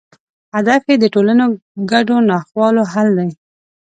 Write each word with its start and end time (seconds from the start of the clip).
هدف 0.55 0.81
یې 0.89 0.95
د 0.99 1.05
ټولنو 1.13 1.45
ګډو 1.91 2.17
ناخوالو 2.29 2.83
حل 2.93 3.09
دی. 3.17 3.29